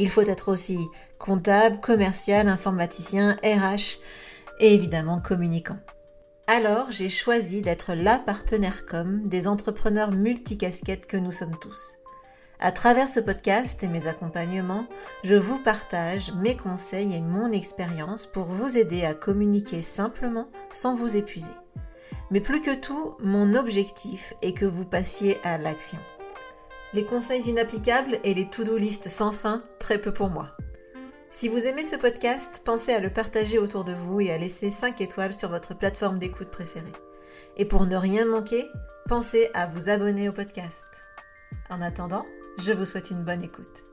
Il 0.00 0.08
faut 0.08 0.22
être 0.22 0.50
aussi 0.50 0.88
comptable, 1.18 1.78
commercial, 1.78 2.48
informaticien, 2.48 3.36
RH 3.44 3.98
et 4.58 4.74
évidemment 4.74 5.20
communicant. 5.20 5.76
Alors 6.46 6.90
j'ai 6.90 7.10
choisi 7.10 7.60
d'être 7.60 7.92
la 7.92 8.18
partenaire 8.18 8.86
com 8.86 9.28
des 9.28 9.46
entrepreneurs 9.46 10.12
multicasquettes 10.12 11.04
que 11.04 11.18
nous 11.18 11.32
sommes 11.32 11.58
tous. 11.60 11.98
À 12.60 12.72
travers 12.72 13.10
ce 13.10 13.20
podcast 13.20 13.84
et 13.84 13.88
mes 13.88 14.06
accompagnements, 14.06 14.86
je 15.22 15.34
vous 15.34 15.58
partage 15.58 16.32
mes 16.32 16.56
conseils 16.56 17.14
et 17.14 17.20
mon 17.20 17.52
expérience 17.52 18.24
pour 18.24 18.46
vous 18.46 18.78
aider 18.78 19.04
à 19.04 19.12
communiquer 19.12 19.82
simplement 19.82 20.48
sans 20.72 20.94
vous 20.94 21.14
épuiser. 21.14 21.52
Mais 22.30 22.40
plus 22.40 22.62
que 22.62 22.74
tout, 22.74 23.16
mon 23.22 23.54
objectif 23.54 24.32
est 24.40 24.54
que 24.54 24.64
vous 24.64 24.86
passiez 24.86 25.36
à 25.44 25.58
l'action. 25.58 25.98
Les 26.92 27.04
conseils 27.04 27.48
inapplicables 27.48 28.18
et 28.24 28.34
les 28.34 28.50
to-do 28.50 28.76
list 28.76 29.08
sans 29.08 29.30
fin, 29.30 29.62
très 29.78 29.98
peu 29.98 30.12
pour 30.12 30.28
moi. 30.28 30.56
Si 31.30 31.48
vous 31.48 31.64
aimez 31.64 31.84
ce 31.84 31.94
podcast, 31.94 32.62
pensez 32.64 32.92
à 32.92 32.98
le 32.98 33.10
partager 33.10 33.60
autour 33.60 33.84
de 33.84 33.92
vous 33.92 34.20
et 34.20 34.32
à 34.32 34.38
laisser 34.38 34.70
5 34.70 35.00
étoiles 35.00 35.38
sur 35.38 35.48
votre 35.48 35.74
plateforme 35.74 36.18
d'écoute 36.18 36.50
préférée. 36.50 36.92
Et 37.56 37.64
pour 37.64 37.86
ne 37.86 37.94
rien 37.94 38.24
manquer, 38.24 38.66
pensez 39.06 39.48
à 39.54 39.68
vous 39.68 39.88
abonner 39.88 40.28
au 40.28 40.32
podcast. 40.32 40.84
En 41.68 41.80
attendant, 41.80 42.26
je 42.58 42.72
vous 42.72 42.84
souhaite 42.84 43.12
une 43.12 43.22
bonne 43.22 43.44
écoute. 43.44 43.84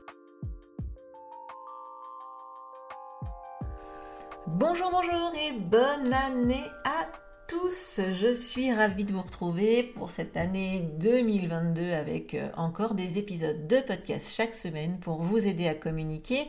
Bonjour, 4.48 4.90
bonjour 4.90 5.32
et 5.40 5.52
bonne 5.52 6.12
année 6.12 6.64
à 6.84 7.04
tous, 7.04 7.27
je 8.10 8.32
suis 8.32 8.72
ravie 8.72 9.04
de 9.04 9.12
vous 9.12 9.22
retrouver 9.22 9.82
pour 9.82 10.10
cette 10.10 10.36
année 10.36 10.88
2022 10.98 11.92
avec 11.92 12.34
euh, 12.34 12.48
encore 12.56 12.94
des 12.94 13.18
épisodes 13.18 13.66
de 13.66 13.80
podcast 13.80 14.34
chaque 14.34 14.54
semaine 14.54 14.98
pour 15.00 15.22
vous 15.22 15.46
aider 15.46 15.68
à 15.68 15.74
communiquer 15.74 16.46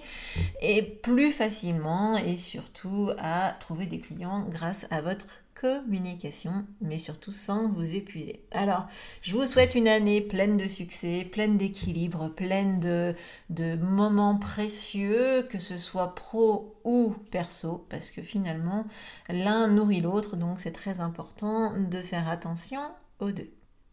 et 0.61 0.81
plus 0.81 1.31
facilement 1.31 2.17
et 2.17 2.37
surtout 2.37 3.11
à 3.17 3.55
trouver 3.59 3.85
des 3.87 3.99
clients 3.99 4.45
grâce 4.49 4.85
à 4.91 5.01
votre 5.01 5.41
communication, 5.59 6.65
mais 6.81 6.97
surtout 6.97 7.31
sans 7.31 7.69
vous 7.69 7.95
épuiser. 7.95 8.45
Alors, 8.51 8.85
je 9.21 9.35
vous 9.35 9.45
souhaite 9.45 9.75
une 9.75 9.87
année 9.87 10.21
pleine 10.21 10.55
de 10.55 10.67
succès, 10.67 11.27
pleine 11.29 11.57
d'équilibre, 11.57 12.29
pleine 12.29 12.79
de, 12.79 13.13
de 13.49 13.75
moments 13.75 14.37
précieux, 14.37 15.45
que 15.49 15.59
ce 15.59 15.77
soit 15.77 16.15
pro 16.15 16.75
ou 16.85 17.13
perso, 17.31 17.85
parce 17.89 18.09
que 18.09 18.21
finalement, 18.21 18.85
l'un 19.29 19.67
nourrit 19.67 20.01
l'autre, 20.01 20.37
donc 20.37 20.59
c'est 20.59 20.71
très 20.71 20.88
important 20.97 21.73
de 21.77 22.01
faire 22.01 22.27
attention 22.27 22.81
aux 23.19 23.31
deux. 23.31 23.49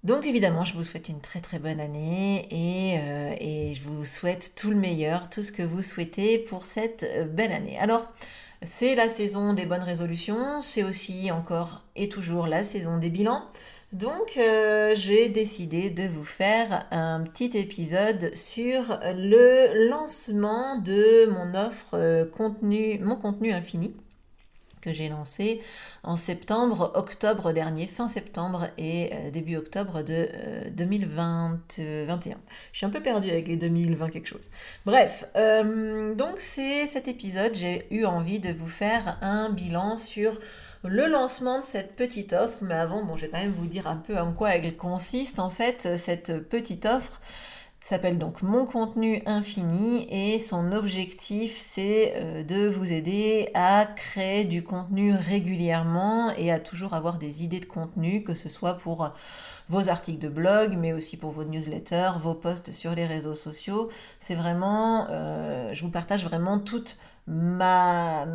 Donc 0.06 0.24
évidemment, 0.24 0.64
je 0.64 0.74
vous 0.74 0.84
souhaite 0.84 1.08
une 1.08 1.20
très 1.20 1.40
très 1.40 1.58
bonne 1.58 1.80
année 1.80 2.42
et, 2.50 3.00
euh, 3.00 3.34
et, 3.40 3.74
je 3.74 3.82
vous 3.82 4.04
souhaite 4.04 4.52
tout 4.54 4.70
le 4.70 4.76
meilleur, 4.76 5.28
tout 5.28 5.42
ce 5.42 5.50
que 5.50 5.64
vous 5.64 5.82
souhaitez 5.82 6.38
pour 6.38 6.64
cette 6.64 7.04
euh, 7.16 7.24
belle 7.24 7.50
année. 7.50 7.76
Alors, 7.80 8.06
c'est 8.62 8.94
la 8.94 9.08
saison 9.08 9.52
des 9.52 9.66
bonnes 9.66 9.82
résolutions, 9.82 10.60
c'est 10.60 10.84
aussi 10.84 11.32
encore 11.32 11.82
et 11.96 12.08
toujours 12.08 12.46
la 12.46 12.62
saison 12.62 12.98
des 12.98 13.10
bilans. 13.10 13.42
Donc 13.92 14.36
euh, 14.36 14.94
j'ai 14.94 15.28
décidé 15.28 15.90
de 15.90 16.06
vous 16.06 16.24
faire 16.24 16.86
un 16.92 17.22
petit 17.22 17.56
épisode 17.58 18.32
sur 18.32 19.00
le 19.02 19.88
lancement 19.90 20.78
de 20.78 21.26
mon 21.26 21.54
offre 21.56 22.24
contenu, 22.30 23.00
mon 23.00 23.16
contenu 23.16 23.50
infini 23.52 23.96
que 24.86 24.92
j'ai 24.92 25.08
lancé 25.08 25.60
en 26.04 26.14
septembre, 26.14 26.92
octobre 26.94 27.52
dernier, 27.52 27.88
fin 27.88 28.06
septembre 28.06 28.68
et 28.78 29.10
euh, 29.12 29.30
début 29.32 29.56
octobre 29.56 30.02
de 30.02 30.28
2021. 30.70 32.36
Je 32.70 32.76
suis 32.76 32.86
un 32.86 32.90
peu 32.90 33.02
perdue 33.02 33.28
avec 33.30 33.48
les 33.48 33.56
2020 33.56 34.10
quelque 34.10 34.28
chose. 34.28 34.48
Bref, 34.84 35.24
euh, 35.36 36.14
donc 36.14 36.36
c'est 36.38 36.86
cet 36.86 37.08
épisode, 37.08 37.50
j'ai 37.54 37.88
eu 37.90 38.04
envie 38.04 38.38
de 38.38 38.52
vous 38.52 38.68
faire 38.68 39.18
un 39.22 39.50
bilan 39.50 39.96
sur 39.96 40.38
le 40.84 41.08
lancement 41.08 41.58
de 41.58 41.64
cette 41.64 41.96
petite 41.96 42.32
offre, 42.32 42.58
mais 42.60 42.74
avant, 42.74 43.04
bon, 43.04 43.16
je 43.16 43.22
vais 43.22 43.32
quand 43.32 43.40
même 43.40 43.54
vous 43.58 43.66
dire 43.66 43.88
un 43.88 43.96
peu 43.96 44.16
en 44.16 44.32
quoi 44.32 44.54
elle 44.54 44.76
consiste 44.76 45.40
en 45.40 45.50
fait, 45.50 45.96
cette 45.96 46.48
petite 46.48 46.86
offre 46.86 47.20
s'appelle 47.88 48.18
donc 48.18 48.42
Mon 48.42 48.66
contenu 48.66 49.22
infini 49.26 50.08
et 50.10 50.38
son 50.38 50.72
objectif 50.72 51.56
c'est 51.56 52.14
euh, 52.16 52.42
de 52.42 52.66
vous 52.66 52.92
aider 52.92 53.48
à 53.54 53.86
créer 53.86 54.44
du 54.44 54.64
contenu 54.64 55.14
régulièrement 55.14 56.30
et 56.36 56.50
à 56.50 56.58
toujours 56.58 56.94
avoir 56.94 57.18
des 57.18 57.44
idées 57.44 57.60
de 57.60 57.66
contenu, 57.66 58.24
que 58.24 58.34
ce 58.34 58.48
soit 58.48 58.74
pour 58.74 59.12
vos 59.68 59.88
articles 59.88 60.18
de 60.18 60.28
blog, 60.28 60.76
mais 60.76 60.92
aussi 60.92 61.16
pour 61.16 61.30
vos 61.30 61.44
newsletters, 61.44 62.12
vos 62.20 62.34
posts 62.34 62.72
sur 62.72 62.94
les 62.94 63.06
réseaux 63.06 63.34
sociaux. 63.34 63.88
C'est 64.18 64.34
vraiment, 64.34 65.06
euh, 65.10 65.72
je 65.72 65.84
vous 65.84 65.90
partage 65.90 66.24
vraiment 66.24 66.58
toute 66.58 66.98
ma, 67.26 68.26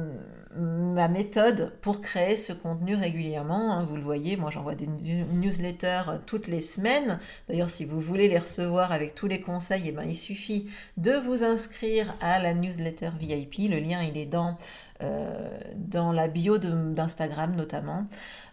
méthode 1.10 1.74
pour 1.82 2.02
créer 2.02 2.36
ce 2.36 2.54
contenu 2.54 2.96
régulièrement. 2.96 3.74
Hein. 3.74 3.86
Vous 3.90 3.96
le 3.96 4.02
voyez, 4.02 4.38
moi 4.38 4.52
j'envoie 4.52 4.76
des 4.76 4.88
newsletters 4.88 6.20
toutes 6.26 6.48
les 6.48 6.60
semaines. 6.60 7.20
D'ailleurs, 7.48 7.70
si 7.70 7.86
vous 7.86 8.02
voulez 8.02 8.28
les 8.28 8.38
recevoir 8.38 8.92
avec 8.92 9.16
tous 9.16 9.28
les 9.28 9.40
conseils, 9.40 9.84
eh 9.86 9.92
ben, 9.92 10.04
il 10.04 10.16
suffit 10.16 10.70
de 10.98 11.14
vous 11.14 11.44
inscrire 11.44 12.16
à 12.22 12.40
la 12.40 12.54
newsletter 12.54 13.12
VIP. 13.20 13.70
Le 13.70 13.80
lien, 13.80 14.02
il 14.04 14.18
est 14.18 14.26
dans 14.26 14.58
euh, 15.02 15.60
dans 15.76 16.12
la 16.12 16.28
bio 16.28 16.58
d'Instagram 16.58 17.56
notamment. 17.56 18.06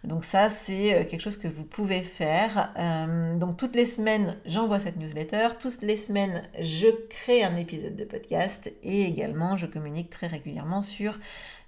Donc 0.03 0.23
ça, 0.23 0.49
c'est 0.49 0.93
euh, 0.93 1.03
quelque 1.03 1.21
chose 1.21 1.37
que 1.37 1.47
vous 1.47 1.63
pouvez 1.63 2.01
faire. 2.01 2.73
Euh, 2.77 3.35
donc 3.37 3.57
toutes 3.57 3.75
les 3.75 3.85
semaines, 3.85 4.35
j'envoie 4.45 4.79
cette 4.79 4.97
newsletter. 4.97 5.49
Toutes 5.59 5.81
les 5.81 5.97
semaines, 5.97 6.41
je 6.59 6.87
crée 7.09 7.43
un 7.43 7.55
épisode 7.55 7.95
de 7.95 8.03
podcast 8.03 8.71
et 8.83 9.03
également, 9.03 9.57
je 9.57 9.65
communique 9.65 10.09
très 10.09 10.27
régulièrement 10.27 10.81
sur 10.81 11.17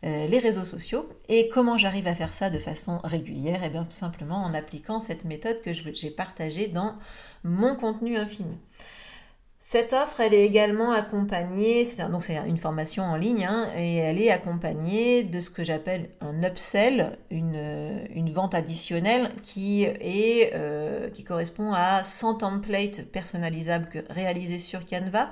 les 0.03 0.39
réseaux 0.39 0.65
sociaux. 0.65 1.07
Et 1.29 1.47
comment 1.49 1.77
j'arrive 1.77 2.07
à 2.07 2.15
faire 2.15 2.33
ça 2.33 2.49
de 2.49 2.57
façon 2.57 2.97
régulière? 3.03 3.61
Eh 3.63 3.69
bien 3.69 3.83
tout 3.83 3.95
simplement 3.95 4.37
en 4.37 4.55
appliquant 4.55 4.99
cette 4.99 5.25
méthode 5.25 5.61
que 5.61 5.73
j'ai 5.73 6.09
partagée 6.09 6.67
dans 6.67 6.95
mon 7.43 7.75
contenu 7.75 8.17
infini. 8.17 8.57
Cette 9.73 9.93
offre, 9.93 10.19
elle 10.19 10.33
est 10.33 10.45
également 10.45 10.91
accompagnée, 10.91 11.87
donc 12.09 12.23
c'est 12.23 12.35
une 12.45 12.57
formation 12.57 13.03
en 13.03 13.15
ligne, 13.15 13.45
hein, 13.49 13.69
et 13.77 13.95
elle 13.95 14.21
est 14.21 14.29
accompagnée 14.29 15.23
de 15.23 15.39
ce 15.39 15.49
que 15.49 15.63
j'appelle 15.63 16.09
un 16.19 16.43
upsell, 16.43 17.17
une, 17.29 18.05
une, 18.13 18.33
vente 18.33 18.53
additionnelle 18.53 19.29
qui, 19.43 19.83
est, 19.83 20.51
euh, 20.55 21.09
qui 21.09 21.23
correspond 21.23 21.71
à 21.71 22.03
100 22.03 22.39
templates 22.39 23.05
personnalisables 23.13 23.87
réalisés 24.09 24.59
sur 24.59 24.85
Canva 24.85 25.31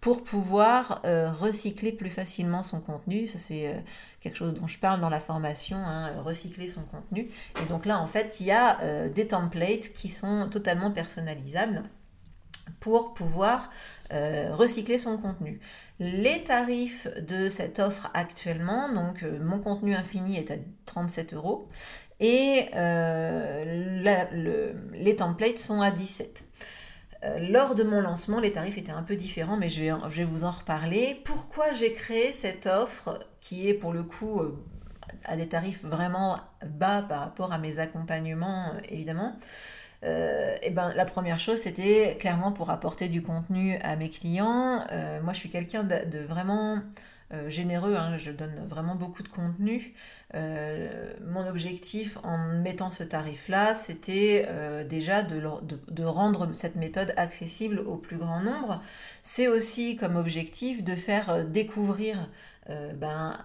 pour 0.00 0.22
pouvoir 0.22 1.02
euh, 1.04 1.32
recycler 1.32 1.90
plus 1.90 2.10
facilement 2.10 2.62
son 2.62 2.78
contenu. 2.78 3.26
Ça, 3.26 3.38
c'est 3.38 3.70
euh, 3.70 3.74
quelque 4.20 4.36
chose 4.36 4.54
dont 4.54 4.68
je 4.68 4.78
parle 4.78 5.00
dans 5.00 5.10
la 5.10 5.20
formation, 5.20 5.78
hein, 5.78 6.12
recycler 6.22 6.68
son 6.68 6.82
contenu. 6.82 7.28
Et 7.60 7.66
donc 7.66 7.86
là, 7.86 7.98
en 7.98 8.06
fait, 8.06 8.38
il 8.38 8.46
y 8.46 8.52
a 8.52 9.08
des 9.08 9.26
templates 9.26 9.92
qui 9.94 10.08
sont 10.08 10.48
totalement 10.48 10.92
personnalisables 10.92 11.82
pour 12.78 13.14
pouvoir 13.14 13.70
euh, 14.12 14.54
recycler 14.54 14.98
son 14.98 15.18
contenu. 15.18 15.60
Les 15.98 16.42
tarifs 16.44 17.08
de 17.26 17.48
cette 17.48 17.78
offre 17.78 18.10
actuellement, 18.14 18.92
donc 18.92 19.22
euh, 19.22 19.38
mon 19.42 19.58
contenu 19.58 19.94
infini 19.94 20.36
est 20.36 20.50
à 20.50 20.56
37 20.86 21.34
euros 21.34 21.68
et 22.20 22.66
euh, 22.74 24.34
les 24.94 25.16
templates 25.16 25.58
sont 25.58 25.80
à 25.80 25.90
17. 25.90 26.44
Lors 27.50 27.74
de 27.74 27.82
mon 27.82 28.00
lancement, 28.00 28.40
les 28.40 28.50
tarifs 28.50 28.78
étaient 28.78 28.92
un 28.92 29.02
peu 29.02 29.14
différents, 29.14 29.58
mais 29.58 29.68
je 29.68 29.80
vais, 29.82 29.92
je 30.08 30.16
vais 30.16 30.24
vous 30.24 30.44
en 30.44 30.50
reparler. 30.50 31.20
Pourquoi 31.26 31.70
j'ai 31.72 31.92
créé 31.92 32.32
cette 32.32 32.64
offre 32.66 33.18
qui 33.42 33.68
est 33.68 33.74
pour 33.74 33.92
le 33.92 34.02
coup 34.04 34.40
à 35.26 35.36
des 35.36 35.46
tarifs 35.46 35.84
vraiment 35.84 36.38
bas 36.66 37.02
par 37.02 37.20
rapport 37.20 37.52
à 37.52 37.58
mes 37.58 37.78
accompagnements, 37.78 38.72
évidemment? 38.88 39.36
Euh, 40.04 40.56
et 40.62 40.70
ben, 40.70 40.92
la 40.96 41.04
première 41.04 41.38
chose, 41.38 41.58
c'était 41.58 42.16
clairement 42.18 42.52
pour 42.52 42.70
apporter 42.70 43.08
du 43.08 43.22
contenu 43.22 43.76
à 43.82 43.96
mes 43.96 44.08
clients. 44.08 44.80
Euh, 44.92 45.20
moi, 45.22 45.32
je 45.32 45.38
suis 45.38 45.50
quelqu'un 45.50 45.84
de, 45.84 46.18
vraiment 46.18 46.78
généreux, 47.46 47.94
hein, 47.94 48.16
je 48.16 48.32
donne 48.32 48.56
vraiment 48.66 48.96
beaucoup 48.96 49.22
de 49.22 49.28
contenu. 49.28 49.92
mon 50.34 51.46
objectif 51.46 52.18
en 52.24 52.38
mettant 52.38 52.90
ce 52.90 53.04
tarif-là, 53.04 53.76
c'était 53.76 54.48
déjà 54.88 55.22
de, 55.22 55.40
de, 55.92 56.04
rendre 56.04 56.52
cette 56.54 56.74
méthode 56.74 57.14
accessible 57.16 57.78
au 57.78 57.96
plus 57.96 58.18
grand 58.18 58.40
nombre. 58.40 58.82
C'est 59.22 59.46
aussi 59.46 59.96
comme 59.96 60.16
objectif 60.16 60.82
de 60.82 60.96
faire 60.96 61.44
découvrir 61.46 62.16
ben, 62.96 63.38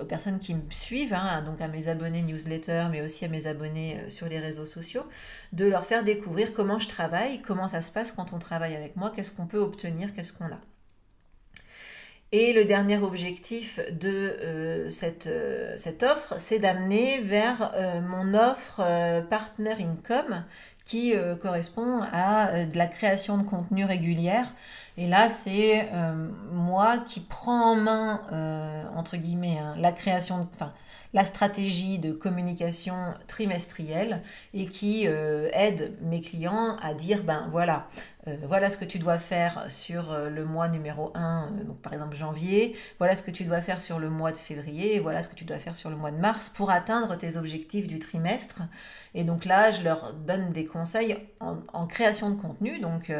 aux 0.00 0.04
personnes 0.04 0.38
qui 0.38 0.54
me 0.54 0.62
suivent, 0.70 1.14
hein, 1.14 1.42
donc 1.42 1.60
à 1.60 1.68
mes 1.68 1.88
abonnés 1.88 2.22
newsletter, 2.22 2.84
mais 2.90 3.02
aussi 3.02 3.24
à 3.24 3.28
mes 3.28 3.46
abonnés 3.46 3.98
euh, 3.98 4.08
sur 4.08 4.28
les 4.28 4.38
réseaux 4.38 4.66
sociaux, 4.66 5.04
de 5.52 5.66
leur 5.66 5.84
faire 5.84 6.04
découvrir 6.04 6.52
comment 6.52 6.78
je 6.78 6.88
travaille, 6.88 7.42
comment 7.42 7.66
ça 7.66 7.82
se 7.82 7.90
passe 7.90 8.12
quand 8.12 8.32
on 8.32 8.38
travaille 8.38 8.76
avec 8.76 8.96
moi, 8.96 9.12
qu'est-ce 9.14 9.32
qu'on 9.32 9.46
peut 9.46 9.58
obtenir, 9.58 10.12
qu'est-ce 10.14 10.32
qu'on 10.32 10.46
a. 10.46 10.60
Et 12.30 12.52
le 12.54 12.64
dernier 12.64 12.96
objectif 12.98 13.80
de 13.90 14.08
euh, 14.08 14.90
cette, 14.90 15.26
euh, 15.26 15.76
cette, 15.76 16.02
offre, 16.02 16.34
c'est 16.38 16.60
d'amener 16.60 17.20
vers 17.20 17.72
mon 18.08 18.34
offre 18.34 18.80
Partner 19.28 19.74
Income 19.80 20.44
qui 20.84 21.14
correspond 21.40 22.00
à 22.12 22.64
de 22.64 22.76
la 22.76 22.86
création 22.86 23.38
de 23.38 23.44
contenu 23.44 23.84
régulière. 23.84 24.46
Et 24.98 25.06
là, 25.06 25.28
c'est 25.28 25.88
euh, 25.92 26.28
moi 26.52 26.98
qui 26.98 27.20
prends 27.20 27.72
en 27.72 27.76
main, 27.76 28.20
euh, 28.32 28.84
entre 28.94 29.16
guillemets, 29.16 29.58
hein, 29.58 29.74
la 29.78 29.90
création, 29.90 30.46
enfin, 30.52 30.72
la 31.14 31.24
stratégie 31.24 31.98
de 31.98 32.12
communication 32.12 32.94
trimestrielle 33.26 34.22
et 34.52 34.66
qui 34.66 35.04
euh, 35.06 35.48
aide 35.54 35.96
mes 36.02 36.20
clients 36.20 36.76
à 36.82 36.92
dire, 36.92 37.22
ben 37.22 37.48
voilà, 37.50 37.86
euh, 38.28 38.36
voilà 38.46 38.70
ce 38.70 38.78
que 38.78 38.84
tu 38.84 39.00
dois 39.00 39.18
faire 39.18 39.68
sur 39.68 40.12
euh, 40.12 40.30
le 40.30 40.44
mois 40.44 40.68
numéro 40.68 41.10
1, 41.16 41.50
euh, 41.58 41.64
donc 41.64 41.82
par 41.82 41.92
exemple 41.92 42.14
janvier, 42.14 42.76
voilà 42.98 43.16
ce 43.16 43.22
que 43.24 43.32
tu 43.32 43.42
dois 43.42 43.60
faire 43.60 43.80
sur 43.80 43.98
le 43.98 44.10
mois 44.10 44.30
de 44.30 44.36
février, 44.36 45.00
voilà 45.00 45.24
ce 45.24 45.28
que 45.28 45.34
tu 45.34 45.44
dois 45.44 45.58
faire 45.58 45.74
sur 45.74 45.90
le 45.90 45.96
mois 45.96 46.12
de 46.12 46.18
mars 46.18 46.48
pour 46.48 46.70
atteindre 46.70 47.16
tes 47.16 47.36
objectifs 47.36 47.88
du 47.88 47.98
trimestre. 47.98 48.62
Et 49.14 49.24
donc 49.24 49.44
là, 49.44 49.72
je 49.72 49.82
leur 49.82 50.12
donne 50.12 50.52
des 50.52 50.64
conseils 50.64 51.16
en, 51.40 51.86
création 51.86 52.30
de 52.30 52.40
contenu, 52.40 52.78
donc 52.78 53.12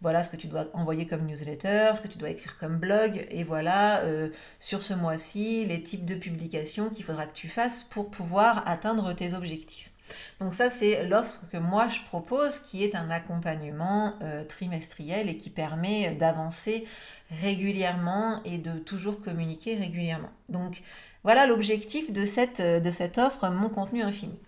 voilà 0.00 0.22
ce 0.22 0.30
que 0.30 0.36
tu 0.36 0.46
dois 0.48 0.66
envoyer 0.72 1.06
comme 1.06 1.24
newsletter, 1.26 1.90
ce 1.94 2.00
que 2.00 2.08
tu 2.08 2.18
dois 2.18 2.30
écrire 2.30 2.58
comme 2.58 2.78
blog, 2.78 3.26
et 3.30 3.44
voilà 3.44 4.02
sur 4.58 4.82
ce 4.82 4.94
mois-ci 4.94 5.64
les 5.66 5.82
types 5.82 6.04
de 6.04 6.16
publications 6.16 6.90
qu'il 6.90 7.04
faudra 7.04 7.26
que 7.26 7.34
tu 7.34 7.48
fasses 7.48 7.84
pour 7.84 8.10
pouvoir 8.10 8.66
atteindre 8.66 9.12
tes 9.12 9.34
objectifs. 9.34 9.92
Donc 10.40 10.54
ça, 10.54 10.70
c'est 10.70 11.04
l'offre 11.04 11.40
que 11.52 11.56
moi 11.56 11.88
je 11.88 12.00
propose, 12.00 12.58
qui 12.58 12.84
est 12.84 12.94
un 12.94 13.10
accompagnement 13.10 14.14
euh, 14.22 14.44
trimestriel 14.44 15.28
et 15.28 15.36
qui 15.36 15.50
permet 15.50 16.14
d'avancer 16.14 16.86
régulièrement 17.42 18.40
et 18.44 18.58
de 18.58 18.78
toujours 18.78 19.20
communiquer 19.20 19.74
régulièrement. 19.76 20.30
Donc 20.48 20.82
voilà 21.24 21.46
l'objectif 21.46 22.12
de 22.12 22.24
cette, 22.24 22.60
de 22.60 22.90
cette 22.90 23.18
offre, 23.18 23.48
mon 23.48 23.68
contenu 23.68 24.02
infini. 24.02 24.38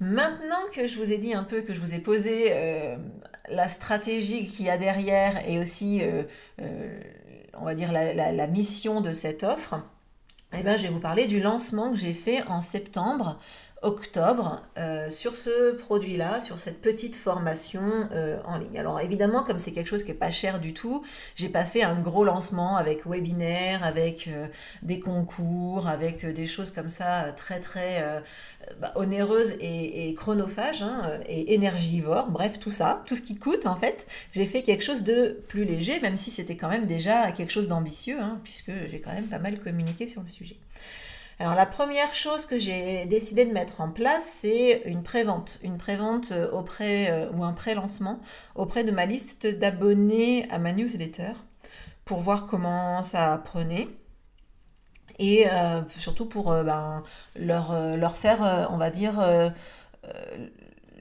Maintenant 0.00 0.60
que 0.72 0.86
je 0.86 0.96
vous 0.96 1.12
ai 1.12 1.18
dit 1.18 1.34
un 1.34 1.44
peu, 1.44 1.62
que 1.62 1.72
je 1.72 1.80
vous 1.80 1.94
ai 1.94 1.98
posé 1.98 2.48
euh, 2.50 2.96
la 3.48 3.68
stratégie 3.68 4.46
qu'il 4.46 4.66
y 4.66 4.70
a 4.70 4.76
derrière 4.76 5.48
et 5.48 5.58
aussi, 5.58 6.00
euh, 6.02 6.24
on 7.54 7.64
va 7.64 7.74
dire, 7.74 7.92
la, 7.92 8.46
mission 8.48 9.00
de 9.00 9.12
cette 9.12 9.44
offre, 9.44 9.76
eh 10.56 10.62
bien, 10.62 10.76
je 10.76 10.82
vais 10.82 10.88
vous 10.88 11.00
parler 11.00 11.26
du 11.26 11.40
lancement 11.40 11.90
que 11.90 11.96
j'ai 11.96 12.12
fait 12.12 12.42
en 12.48 12.60
septembre 12.60 13.38
octobre 13.84 14.62
euh, 14.78 15.10
sur 15.10 15.36
ce 15.36 15.72
produit-là, 15.72 16.40
sur 16.40 16.58
cette 16.58 16.80
petite 16.80 17.16
formation 17.16 17.82
euh, 18.12 18.38
en 18.46 18.56
ligne. 18.56 18.78
Alors 18.78 18.98
évidemment, 19.00 19.42
comme 19.42 19.58
c'est 19.58 19.72
quelque 19.72 19.88
chose 19.88 20.02
qui 20.02 20.10
est 20.10 20.14
pas 20.14 20.30
cher 20.30 20.58
du 20.58 20.72
tout, 20.72 21.04
j'ai 21.36 21.50
pas 21.50 21.64
fait 21.64 21.82
un 21.82 21.94
gros 21.94 22.24
lancement 22.24 22.76
avec 22.76 23.06
webinaire, 23.06 23.84
avec 23.84 24.28
euh, 24.28 24.48
des 24.82 25.00
concours, 25.00 25.86
avec 25.86 26.24
des 26.24 26.46
choses 26.46 26.70
comme 26.70 26.88
ça 26.90 27.32
très 27.32 27.60
très 27.60 28.22
bah, 28.80 28.92
onéreuses 28.96 29.54
et, 29.60 30.14
chronophages 30.14 30.82
hein, 30.82 31.20
et 31.28 31.54
énergivores. 31.54 32.30
Bref, 32.30 32.58
tout 32.58 32.70
ça, 32.70 33.02
tout 33.06 33.14
ce 33.14 33.22
qui 33.22 33.36
coûte 33.36 33.66
en 33.66 33.76
fait. 33.76 34.06
J'ai 34.32 34.46
fait 34.46 34.62
quelque 34.62 34.82
chose 34.82 35.02
de 35.02 35.38
plus 35.48 35.64
léger, 35.64 36.00
même 36.00 36.16
si 36.16 36.30
c'était 36.30 36.56
quand 36.56 36.70
même 36.70 36.86
déjà 36.86 37.30
quelque 37.32 37.52
chose 37.52 37.68
d'ambitieux, 37.68 38.18
hein, 38.20 38.40
puisque 38.42 38.72
j'ai 38.90 39.00
quand 39.00 39.12
même 39.12 39.26
pas 39.26 39.38
mal 39.38 39.60
communiqué 39.60 40.08
sur 40.08 40.22
le 40.22 40.28
sujet. 40.28 40.56
Alors 41.40 41.54
la 41.54 41.66
première 41.66 42.14
chose 42.14 42.46
que 42.46 42.58
j'ai 42.58 43.06
décidé 43.06 43.44
de 43.44 43.52
mettre 43.52 43.80
en 43.80 43.90
place, 43.90 44.24
c'est 44.40 44.82
une 44.84 45.02
prévente, 45.02 45.58
une 45.62 45.78
prévente 45.78 46.30
euh, 46.30 46.50
auprès 46.52 47.10
euh, 47.10 47.28
ou 47.32 47.42
un 47.42 47.52
pré-lancement 47.52 48.20
auprès 48.54 48.84
de 48.84 48.92
ma 48.92 49.04
liste 49.04 49.46
d'abonnés 49.46 50.46
à 50.50 50.60
ma 50.60 50.72
newsletter 50.72 51.32
pour 52.04 52.20
voir 52.20 52.46
comment 52.46 53.02
ça 53.02 53.42
prenait 53.44 53.88
et 55.18 55.46
euh, 55.50 55.80
surtout 55.88 56.26
pour 56.26 56.52
ben, 56.52 57.02
leur, 57.36 57.96
leur, 57.96 58.16
faire, 58.16 58.68
on 58.72 58.76
va 58.76 58.90
dire, 58.90 59.22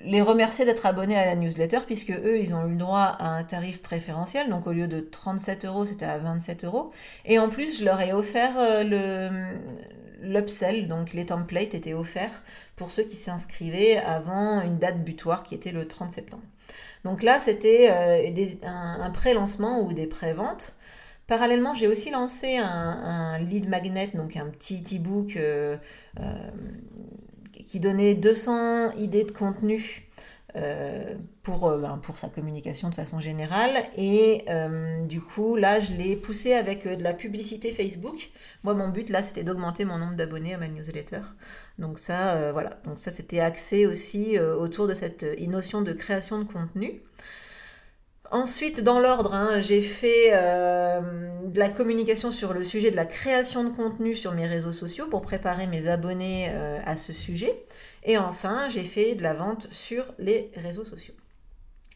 les 0.04 0.22
remercier 0.22 0.66
d'être 0.66 0.86
abonnés 0.86 1.18
à 1.18 1.26
la 1.26 1.36
newsletter 1.36 1.80
puisque 1.88 2.12
eux, 2.12 2.40
ils 2.40 2.54
ont 2.54 2.68
eu 2.68 2.72
le 2.72 2.78
droit 2.78 3.16
à 3.20 3.30
un 3.30 3.44
tarif 3.44 3.82
préférentiel. 3.82 4.50
Donc 4.50 4.68
au 4.68 4.72
lieu 4.72 4.88
de 4.88 5.00
37 5.00 5.66
euros, 5.66 5.88
c'était 5.88 6.06
à 6.06 6.20
27 6.20 6.64
euros. 6.64 6.92
Et 7.26 7.40
en 7.40 7.50
plus, 7.50 7.80
je 7.80 7.86
leur 7.86 8.00
ai 8.02 8.14
offert 8.14 8.54
le, 8.84 9.30
l'upsell, 10.24 10.88
donc 10.88 11.14
les 11.14 11.26
templates 11.26 11.74
étaient 11.74 11.94
offerts 11.94 12.44
pour 12.76 12.92
ceux 12.92 13.04
qui 13.04 13.16
s'inscrivaient 13.16 13.98
avant 13.98 14.62
une 14.62 14.78
date 14.78 15.04
butoir 15.04 15.44
qui 15.44 15.54
était 15.54 15.72
le 15.72 15.88
30 15.88 16.12
septembre. 16.12 16.44
Donc 17.04 17.22
là, 17.22 17.40
c'était 17.40 17.90
euh, 17.92 18.58
un, 18.64 19.10
pré-lancement 19.12 19.82
ou 19.82 19.94
des 19.94 20.08
pré-ventes. 20.08 20.78
Parallèlement, 21.28 21.74
j'ai 21.74 21.88
aussi 21.88 22.12
lancé 22.12 22.58
un, 22.58 23.40
lead 23.40 23.68
magnet, 23.68 24.08
donc 24.14 24.36
un 24.38 24.48
petit 24.48 24.84
e-book 24.96 25.36
euh, 25.36 25.78
euh, 26.20 26.50
qui 27.66 27.80
donnait 27.80 28.14
200 28.14 28.92
idées 28.92 29.24
de 29.24 29.32
contenu 29.32 30.08
pour, 31.42 31.68
euh, 31.68 31.78
ben, 31.80 31.98
pour 31.98 32.18
sa 32.18 32.30
communication 32.30 32.90
de 32.90 32.96
façon 32.96 33.20
générale. 33.20 33.72
Et 33.98 34.44
euh, 34.50 35.06
du 35.06 35.22
coup, 35.22 35.56
là, 35.56 35.80
je 35.80 35.94
l'ai 35.94 36.16
poussé 36.16 36.54
avec 36.54 36.88
de 36.88 37.04
la 37.04 37.14
publicité 37.14 37.72
Facebook. 37.72 38.32
Moi, 38.64 38.74
mon 38.74 38.90
but, 38.90 39.10
là, 39.10 39.24
c'était 39.24 39.44
d'augmenter 39.44 39.86
mon 39.86 39.98
nombre 39.98 40.16
d'abonnés 40.16 40.54
à 40.54 40.58
ma 40.58 40.68
newsletter. 40.68 41.22
Donc 41.80 42.00
ça, 42.00 42.52
voilà. 42.52 42.80
Donc 42.86 43.00
ça, 43.00 43.12
c'était 43.12 43.40
axé 43.40 43.86
aussi 43.86 44.40
autour 44.40 44.88
de 44.88 44.94
cette 44.94 45.24
notion 45.48 45.82
de 45.82 45.94
création 45.94 46.40
de 46.40 46.46
contenu. 46.46 47.02
Ensuite, 48.34 48.82
dans 48.82 49.00
l'ordre, 49.00 49.36
hein, 49.36 49.60
j'ai 49.60 49.82
fait 49.84 50.32
de 50.32 51.60
la 51.60 51.70
communication 51.70 52.32
sur 52.32 52.52
le 52.52 52.64
sujet 52.64 52.90
de 52.90 52.96
la 52.96 53.06
création 53.06 53.64
de 53.64 53.70
contenu 53.70 54.16
sur 54.16 54.32
mes 54.32 54.48
réseaux 54.48 54.74
sociaux 54.74 55.06
pour 55.06 55.22
préparer 55.22 55.68
mes 55.68 55.88
abonnés 55.88 56.50
à 56.84 56.98
ce 56.98 57.14
sujet. 57.14 57.64
Et 58.04 58.18
enfin, 58.18 58.70
j'ai 58.70 58.82
fait 58.82 59.14
de 59.14 59.22
la 59.22 59.36
vente 59.36 59.68
sur 59.70 60.04
les 60.18 60.50
réseaux 60.56 60.84
sociaux. 60.84 61.14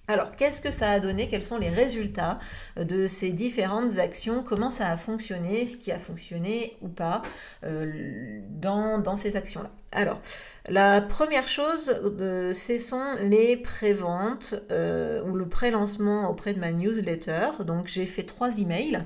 Alors, 0.10 0.36
qu'est-ce 0.38 0.62
que 0.62 0.72
ça 0.72 0.92
a 0.92 1.00
donné? 1.02 1.28
Quels 1.28 1.44
sont 1.44 1.58
les 1.58 1.68
résultats 1.70 2.40
de 2.78 3.08
ces 3.08 3.34
différentes 3.34 3.98
actions? 3.98 4.42
Comment 4.42 4.70
ça 4.70 4.90
a 4.90 4.96
fonctionné? 4.96 5.66
Ce 5.66 5.76
qui 5.76 5.92
a 5.92 6.00
fonctionné 6.00 6.78
ou 6.82 6.88
pas 6.88 7.24
euh, 7.66 8.37
dans, 8.60 9.16
ces 9.16 9.36
actions-là 9.36 9.70
Alors, 9.92 10.20
la 10.68 11.02
première 11.02 11.48
chose, 11.48 11.96
euh, 12.04 12.54
ce 12.54 12.80
sont 12.80 13.04
les 13.22 13.58
préventes 13.58 14.56
euh, 14.72 15.24
ou 15.24 15.36
le 15.36 15.48
pré-lancement 15.48 16.30
auprès 16.30 16.54
de 16.54 16.60
ma 16.60 16.72
newsletter. 16.72 17.64
Donc, 17.66 17.88
j'ai 17.88 18.06
fait 18.06 18.24
trois 18.24 18.60
emails. 18.60 19.04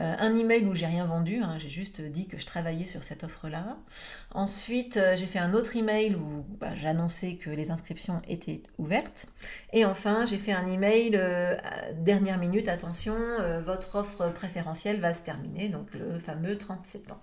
Euh, 0.00 0.14
un 0.18 0.34
email 0.34 0.64
où 0.64 0.74
j'ai 0.74 0.86
rien 0.86 1.04
vendu, 1.04 1.40
hein, 1.40 1.54
j'ai 1.58 1.68
juste 1.68 2.00
dit 2.00 2.26
que 2.26 2.36
je 2.36 2.46
travaillais 2.46 2.86
sur 2.86 3.04
cette 3.04 3.22
offre-là. 3.22 3.76
Ensuite, 4.32 4.96
euh, 4.96 5.14
j'ai 5.14 5.26
fait 5.26 5.38
un 5.38 5.54
autre 5.54 5.76
email 5.76 6.16
où 6.16 6.44
bah, 6.58 6.74
j'annonçais 6.74 7.36
que 7.36 7.48
les 7.50 7.70
inscriptions 7.70 8.20
étaient 8.28 8.64
ouvertes. 8.78 9.26
Et 9.72 9.84
enfin, 9.84 10.26
j'ai 10.26 10.38
fait 10.38 10.52
un 10.52 10.66
email 10.66 11.20
dernière 11.96 12.38
minute, 12.38 12.66
attention, 12.68 13.14
votre 13.64 13.96
offre 13.96 14.30
préférentielle 14.30 15.00
va 15.00 15.14
se 15.14 15.22
terminer, 15.22 15.68
donc 15.68 15.92
le 15.94 16.18
fameux 16.18 16.58
30 16.58 16.84
septembre. 16.86 17.20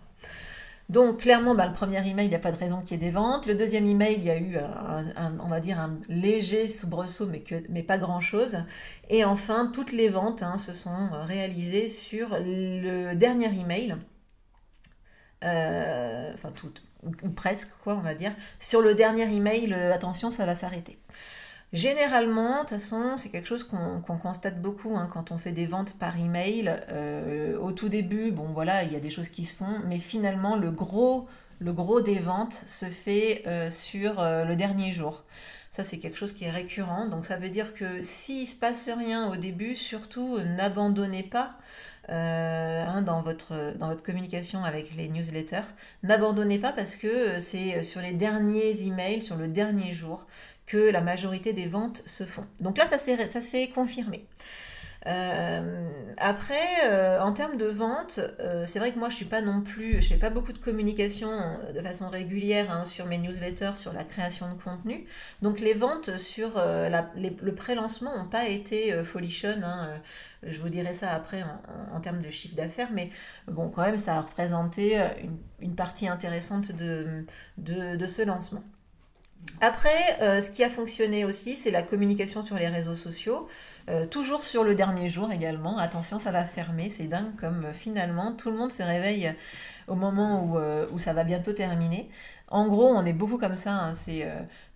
Donc 0.91 1.21
clairement, 1.21 1.55
bah, 1.55 1.65
le 1.67 1.71
premier 1.71 2.05
email, 2.05 2.25
il 2.25 2.29
n'y 2.29 2.35
a 2.35 2.39
pas 2.39 2.51
de 2.51 2.57
raison 2.57 2.81
qu'il 2.81 2.91
y 2.91 2.93
ait 2.95 3.05
des 3.07 3.11
ventes. 3.11 3.47
Le 3.47 3.55
deuxième 3.55 3.87
email, 3.87 4.15
il 4.17 4.25
y 4.25 4.29
a 4.29 4.37
eu, 4.37 4.57
un, 4.57 5.39
on 5.39 5.47
va 5.47 5.61
dire, 5.61 5.79
un 5.79 5.97
léger 6.09 6.67
soubresaut, 6.67 7.27
mais, 7.69 7.83
pas 7.83 7.97
grand-chose. 7.97 8.57
Et 9.09 9.23
enfin, 9.23 9.71
toutes 9.73 9.93
les 9.93 10.09
ventes 10.09 10.43
hein, 10.43 10.57
se 10.57 10.73
sont 10.73 11.09
réalisées 11.23 11.87
sur 11.87 12.27
le 12.39 13.13
dernier 13.13 13.57
email. 13.57 13.95
Euh, 15.45 16.29
enfin, 16.33 16.51
toutes, 16.51 16.83
ou, 17.03 17.29
presque, 17.29 17.69
quoi, 17.83 17.95
on 17.95 18.01
va 18.01 18.13
dire. 18.13 18.33
Sur 18.59 18.81
le 18.81 18.93
dernier 18.93 19.33
email, 19.33 19.73
euh, 19.73 19.93
attention, 19.93 20.29
ça 20.29 20.45
va 20.45 20.57
s'arrêter. 20.57 20.99
Généralement, 21.73 22.55
de 22.55 22.59
toute 22.59 22.69
façon, 22.69 23.15
c'est 23.15 23.29
quelque 23.29 23.47
chose 23.47 23.63
qu'on 23.63 24.17
constate 24.17 24.61
beaucoup 24.61 24.97
hein, 24.97 25.07
quand 25.11 25.31
on 25.31 25.37
fait 25.37 25.53
des 25.53 25.65
ventes 25.65 25.93
par 25.97 26.19
email. 26.19 26.75
Euh, 26.89 27.57
au 27.59 27.71
tout 27.71 27.87
début, 27.87 28.31
bon 28.31 28.47
voilà, 28.53 28.83
il 28.83 28.91
y 28.91 28.95
a 28.97 28.99
des 28.99 29.09
choses 29.09 29.29
qui 29.29 29.45
se 29.45 29.55
font, 29.55 29.79
mais 29.87 29.97
finalement, 29.99 30.57
le 30.57 30.71
gros, 30.71 31.29
le 31.59 31.71
gros 31.71 32.01
des 32.01 32.19
ventes 32.19 32.61
se 32.65 32.87
fait 32.87 33.43
euh, 33.47 33.71
sur 33.71 34.19
euh, 34.19 34.43
le 34.43 34.57
dernier 34.57 34.91
jour. 34.91 35.23
Ça, 35.69 35.85
c'est 35.85 35.97
quelque 35.97 36.17
chose 36.17 36.33
qui 36.33 36.43
est 36.43 36.51
récurrent. 36.51 37.07
Donc, 37.07 37.23
ça 37.23 37.37
veut 37.37 37.49
dire 37.49 37.73
que 37.73 38.01
s'il 38.01 38.45
se 38.45 38.55
passe 38.55 38.89
rien 38.89 39.31
au 39.31 39.37
début, 39.37 39.77
surtout 39.77 40.39
n'abandonnez 40.39 41.23
pas. 41.23 41.55
Hein, 42.09 43.03
dans, 43.03 43.21
votre, 43.21 43.77
dans 43.77 43.87
votre 43.87 44.03
communication 44.03 44.65
avec 44.65 44.95
les 44.97 45.07
newsletters. 45.07 45.63
N'abandonnez 46.03 46.59
pas 46.59 46.73
parce 46.73 46.97
que 46.97 47.39
c'est 47.39 47.83
sur 47.83 48.01
les 48.01 48.11
derniers 48.11 48.85
emails, 48.85 49.23
sur 49.23 49.37
le 49.37 49.47
dernier 49.47 49.93
jour, 49.93 50.25
la 50.77 51.01
majorité 51.01 51.53
des 51.53 51.67
ventes 51.67 52.03
se 52.05 52.23
font. 52.23 52.45
Donc 52.59 52.77
là, 52.77 52.85
ça 52.87 52.97
s'est 52.97 53.69
confirmé. 53.69 54.25
Euh, 55.07 55.89
après, 56.17 56.53
euh, 56.85 57.19
en 57.21 57.31
termes 57.33 57.57
de 57.57 57.65
vente, 57.65 58.19
euh, 58.39 58.65
c'est 58.67 58.77
vrai 58.77 58.91
que 58.91 58.99
moi 58.99 59.09
je 59.09 59.15
suis 59.15 59.25
pas 59.25 59.41
non 59.41 59.61
plus, 59.61 59.99
je 59.99 60.09
fais 60.09 60.17
pas 60.17 60.29
beaucoup 60.29 60.53
de 60.53 60.59
communication 60.59 61.29
de 61.73 61.81
façon 61.81 62.09
régulière 62.09 62.71
hein, 62.71 62.85
sur 62.85 63.07
mes 63.07 63.17
newsletters, 63.17 63.75
sur 63.77 63.93
la 63.93 64.03
création 64.03 64.53
de 64.53 64.61
contenu. 64.61 65.05
Donc 65.41 65.59
les 65.59 65.73
ventes 65.73 66.17
sur 66.17 66.51
le 66.55 67.51
pré-lancement 67.51 68.15
n'ont 68.15 68.29
pas 68.29 68.47
été 68.47 69.03
folichonnes. 69.03 69.63
Hein, 69.63 69.89
je 70.43 70.59
vous 70.59 70.69
dirai 70.69 70.93
ça 70.93 71.11
après 71.11 71.43
en, 71.91 71.99
termes 71.99 72.21
de 72.21 72.29
chiffre 72.29 72.55
d'affaires, 72.55 72.89
mais 72.91 73.09
bon, 73.47 73.69
quand 73.69 73.83
même, 73.83 73.97
ça 73.97 74.17
a 74.17 74.21
représenté 74.21 74.99
une, 75.59 75.75
partie 75.75 76.07
intéressante 76.07 76.71
de 76.71 77.25
ce 78.07 78.21
lancement. 78.21 78.63
Après, 79.63 79.89
euh, 80.21 80.41
ce 80.41 80.49
qui 80.49 80.63
a 80.63 80.69
fonctionné 80.69 81.23
aussi, 81.23 81.55
c'est 81.55 81.69
la 81.69 81.83
communication 81.83 82.43
sur 82.43 82.55
les 82.55 82.67
réseaux 82.67 82.95
sociaux. 82.95 83.47
Euh, 83.89 84.07
toujours 84.07 84.43
sur 84.43 84.63
le 84.63 84.73
dernier 84.73 85.07
jour 85.07 85.31
également. 85.31 85.77
Attention, 85.77 86.17
ça 86.17 86.31
va 86.31 86.45
fermer. 86.45 86.89
C'est 86.89 87.07
dingue 87.07 87.35
comme 87.39 87.65
euh, 87.65 87.73
finalement 87.73 88.31
tout 88.31 88.49
le 88.49 88.57
monde 88.57 88.71
se 88.71 88.81
réveille 88.81 89.33
au 89.87 89.95
moment 89.95 90.45
où, 90.91 90.99
ça 90.99 91.13
va 91.13 91.23
bientôt 91.23 91.53
terminer. 91.53 92.09
En 92.47 92.67
gros, 92.67 92.87
on 92.87 93.05
est 93.05 93.13
beaucoup 93.13 93.37
comme 93.37 93.55
ça. 93.55 93.73
Hein. 93.73 93.93
c'est 93.93 94.25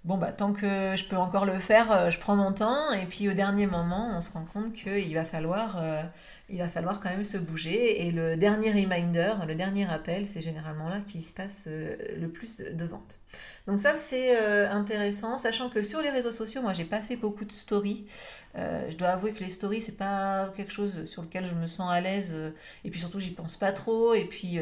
bon, 0.06 0.18
bah, 0.18 0.32
tant 0.32 0.54
que 0.54 0.96
je 0.96 1.04
peux 1.06 1.18
encore 1.18 1.46
le 1.46 1.60
faire, 1.60 2.10
je 2.10 2.18
prends 2.20 2.36
mon 2.36 2.54
temps. 2.54 2.94
Et 2.94 3.06
puis 3.06 3.28
au 3.30 3.34
dernier 3.34 3.68
moment, 3.68 4.12
on 4.16 4.22
se 4.22 4.32
rend 4.32 4.46
compte 4.46 4.74
qu'il 4.74 5.14
va 5.14 5.26
falloir 5.26 5.78
il 6.48 6.60
va 6.60 6.70
falloir 6.70 7.00
quand 7.00 7.10
même 7.10 7.26
se 7.26 7.38
bouger. 7.38 8.06
Et 8.06 8.12
le 8.12 8.38
dernier 8.38 8.72
reminder, 8.72 9.34
le 9.48 9.56
dernier 9.56 9.92
appel, 9.92 10.28
c'est 10.28 10.42
généralement 10.42 10.90
là 10.90 11.00
qu'il 11.00 11.24
se 11.24 11.34
passe 11.34 11.66
euh, 11.68 11.96
le 12.20 12.30
plus 12.30 12.58
de 12.58 12.86
ventes. 12.86 13.20
Donc 13.68 13.80
ça, 13.80 13.96
c'est 13.96 14.38
euh, 14.38 14.72
intéressant, 14.72 15.38
sachant 15.38 15.70
que 15.70 15.82
sur 15.82 16.02
les 16.02 16.10
réseaux 16.10 16.32
sociaux, 16.32 16.62
moi, 16.62 16.74
j'ai 16.74 16.86
pas 16.86 17.02
fait 17.02 17.16
beaucoup 17.16 17.46
de 17.46 17.52
stories. 17.52 18.06
Euh, 18.56 18.86
je 18.90 18.96
dois 18.96 19.10
avouer 19.10 19.34
que 19.34 19.44
les 19.44 19.50
stories, 19.50 19.82
c'est 19.82 19.98
pas 19.98 20.52
quelque 20.56 20.72
chose 20.72 21.06
sur 21.06 21.24
lequel 21.24 21.48
je 21.48 21.56
me 21.56 21.68
sens 21.68 21.92
à 21.92 22.00
l'aise. 22.00 22.36
et 22.84 22.90
puis 22.92 23.00
surtout, 23.00 23.20
j'y 23.20 23.32
pense 23.32 23.58
pas 23.58 23.72
trop. 23.72 24.14
Et 24.14 24.26
puis, 24.26 24.58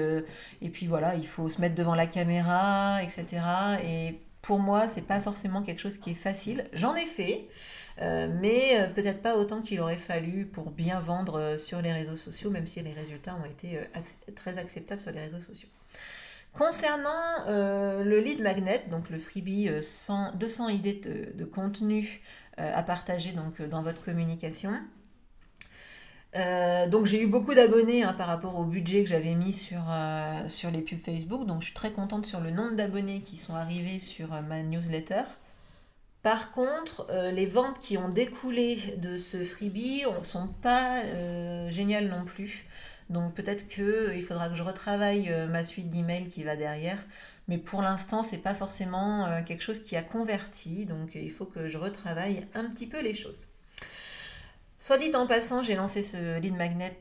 et 0.61 0.69
puis 0.69 0.87
voilà, 0.87 1.15
il 1.15 1.27
faut 1.27 1.49
se 1.49 1.59
mettre 1.59 1.75
devant 1.75 1.95
la 1.95 2.07
caméra, 2.07 3.03
etc. 3.03 3.41
Et 3.85 4.19
pour 4.43 4.59
moi, 4.59 4.87
c'est 4.87 5.01
pas 5.07 5.19
forcément 5.19 5.63
quelque 5.63 5.79
chose 5.79 5.97
qui 5.97 6.11
est 6.11 6.15
facile. 6.15 6.65
J'en 6.73 6.93
ai 6.93 7.05
fait. 7.05 7.47
Euh, 8.01 8.27
mais 8.41 8.81
euh, 8.81 8.87
peut-être 8.87 9.21
pas 9.21 9.37
autant 9.37 9.61
qu'il 9.61 9.79
aurait 9.79 9.97
fallu 9.97 10.45
pour 10.45 10.71
bien 10.71 10.99
vendre 10.99 11.39
euh, 11.39 11.57
sur 11.57 11.81
les 11.81 11.93
réseaux 11.93 12.15
sociaux, 12.15 12.49
même 12.49 12.65
si 12.65 12.81
les 12.81 12.91
résultats 12.91 13.35
ont 13.35 13.45
été 13.45 13.79
très 14.35 14.57
acceptables 14.57 14.99
sur 14.99 15.11
les 15.11 15.21
réseaux 15.21 15.39
sociaux. 15.39 15.69
Concernant 16.53 17.09
le 17.47 18.19
lead 18.19 18.39
magnet, 18.41 18.83
donc 18.91 19.09
le 19.09 19.17
freebie 19.17 19.69
200 19.69 20.69
idées 20.69 21.01
de, 21.33 21.45
contenu 21.45 22.21
à 22.57 22.83
partager 22.83 23.31
donc, 23.31 23.59
dans 23.63 23.81
votre 23.81 24.03
communication, 24.03 24.71
donc 26.89 27.05
j'ai 27.05 27.21
eu 27.21 27.27
beaucoup 27.27 27.53
d'abonnés 27.53 28.03
hein, 28.03 28.13
par 28.13 28.27
rapport 28.27 28.57
au 28.57 28.65
budget 28.65 29.03
que 29.03 29.09
j'avais 29.09 29.35
mis 29.35 29.53
sur, 29.53 29.81
sur 30.47 30.71
les 30.71 30.81
pubs 30.81 30.99
Facebook. 30.99 31.45
Donc 31.45 31.61
je 31.61 31.65
suis 31.65 31.73
très 31.73 31.91
contente 31.91 32.25
sur 32.25 32.39
le 32.41 32.49
nombre 32.49 32.75
d'abonnés 32.75 33.21
qui 33.21 33.37
sont 33.37 33.55
arrivés 33.55 33.99
sur 33.99 34.29
ma 34.41 34.63
newsletter. 34.63 35.23
Par 36.23 36.51
contre, 36.51 37.05
euh, 37.09 37.31
les 37.31 37.45
ventes 37.45 37.79
qui 37.79 37.97
ont 37.97 38.07
découlé 38.07 38.77
de 38.97 39.17
ce 39.17 39.43
freebie 39.43 40.03
ne 40.17 40.23
sont 40.23 40.47
pas 40.47 41.01
euh, 41.03 41.69
géniales 41.69 42.07
non 42.07 42.23
plus. 42.23 42.65
Donc 43.09 43.33
peut-être 43.33 43.67
qu'il 43.67 43.83
euh, 43.83 44.21
faudra 44.21 44.47
que 44.47 44.55
je 44.55 44.63
retravaille 44.63 45.29
ma 45.49 45.65
suite 45.65 45.89
d'emails 45.89 46.29
qui 46.29 46.43
va 46.43 46.55
derrière. 46.55 47.05
Mais 47.49 47.57
pour 47.57 47.81
l'instant, 47.81 48.23
ce 48.23 48.31
n'est 48.31 48.41
pas 48.41 48.55
forcément 48.55 49.43
quelque 49.43 49.61
chose 49.61 49.79
qui 49.83 49.97
a 49.97 50.01
converti. 50.01 50.85
Donc 50.85 51.15
il 51.15 51.29
faut 51.29 51.45
que 51.45 51.67
je 51.67 51.77
retravaille 51.77 52.45
un 52.55 52.69
petit 52.69 52.87
peu 52.87 53.01
les 53.01 53.13
choses. 53.13 53.49
Soit 54.83 54.97
dit 54.97 55.15
en 55.15 55.27
passant, 55.27 55.63
j'ai 55.63 55.75
lancé 55.75 56.03
ce 56.03 56.39
lead 56.39 56.57
magnet 56.57 56.99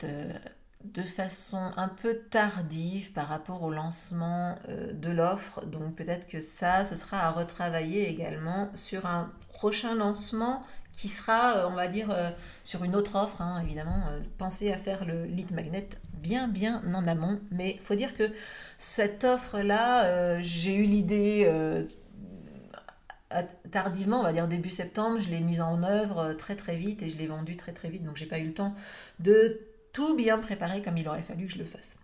de 0.85 1.03
façon 1.03 1.73
un 1.77 1.89
peu 1.89 2.15
tardive 2.15 3.11
par 3.11 3.27
rapport 3.27 3.61
au 3.65 3.73
lancement 3.73 4.57
euh, 4.69 4.93
de 4.93 5.11
l'offre. 5.11 5.67
Donc 5.67 5.97
peut-être 5.97 6.29
que 6.29 6.39
ça, 6.39 6.87
ce 6.87 6.95
sera 6.95 7.19
à 7.19 7.31
retravailler 7.33 8.09
également 8.09 8.71
sur 8.77 9.07
un 9.07 9.33
prochain 9.53 9.97
lancement 9.97 10.65
qui 10.93 11.09
sera, 11.09 11.57
euh, 11.57 11.69
on 11.69 11.75
va 11.75 11.89
dire, 11.89 12.13
euh, 12.13 12.31
sur 12.63 12.85
une 12.85 12.95
autre 12.95 13.17
offre. 13.17 13.43
Hein, 13.43 13.61
évidemment, 13.65 14.01
pensez 14.39 14.73
à 14.73 14.77
faire 14.77 15.05
le 15.05 15.25
lead 15.25 15.53
magnet 15.53 15.89
bien, 16.13 16.47
bien 16.47 16.83
en 16.95 17.09
amont. 17.09 17.41
Mais 17.51 17.81
faut 17.83 17.97
dire 17.97 18.17
que 18.17 18.31
cette 18.79 19.25
offre-là, 19.25 20.41
j'ai 20.41 20.73
eu 20.73 20.85
l'idée 20.85 21.85
tardivement, 23.71 24.21
on 24.21 24.23
va 24.23 24.33
dire 24.33 24.49
début 24.49 24.71
septembre, 24.71 25.21
je 25.21 25.29
l'ai 25.29 25.41
mise 25.41 25.61
en 25.61 25.83
œuvre 25.83 26.33
très 26.35 26.57
très 26.57 26.77
vite 26.77 27.03
et 27.03 27.09
je 27.09 27.17
l'ai 27.17 27.27
vendue 27.27 27.57
très 27.57 27.73
très 27.73 27.89
vite, 27.89 28.05
donc 28.05 28.17
j'ai 28.17 28.27
pas 28.27 28.39
eu 28.39 28.47
le 28.47 28.55
temps 28.55 28.75
de 29.21 29.61
tout 29.93 30.17
bien 30.17 30.39
préparé 30.39 30.83
comme 30.83 30.97
il 30.97 31.09
aurait 31.09 31.23
fallu 31.23 31.47
que 31.47 31.53
je 31.53 31.59
le 31.59 31.65
fasse. 31.65 31.99